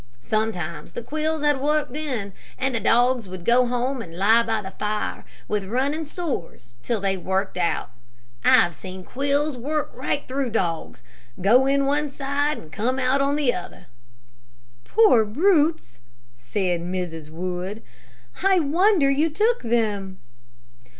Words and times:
Sometimes 0.23 0.93
the 0.93 1.03
quills 1.03 1.43
had 1.43 1.61
worked 1.61 1.95
in, 1.95 2.33
and 2.57 2.73
the 2.73 2.79
dogs 2.79 3.29
would 3.29 3.45
go 3.45 3.67
home 3.67 4.01
and 4.01 4.17
lie 4.17 4.41
by 4.41 4.59
the 4.63 4.71
fire 4.71 5.23
with 5.47 5.65
running 5.65 6.05
sores 6.05 6.73
till 6.81 6.99
they 6.99 7.15
worked 7.17 7.55
out. 7.55 7.91
I've 8.43 8.73
seen 8.73 9.03
quills 9.03 9.57
work 9.57 9.91
right 9.93 10.27
through 10.27 10.49
dogs. 10.49 11.03
Go 11.39 11.67
in 11.67 11.81
on 11.81 11.85
one 11.85 12.09
side 12.09 12.57
and 12.57 12.71
come 12.71 12.97
out 12.97 13.21
on 13.21 13.35
the 13.35 13.53
other." 13.53 13.85
"Poor 14.85 15.23
brutes," 15.23 15.99
said 16.35 16.81
Mrs. 16.81 17.29
Wood. 17.29 17.83
"I 18.41 18.59
wonder 18.59 19.07
you 19.11 19.29
took 19.29 19.61
them." 19.61 20.17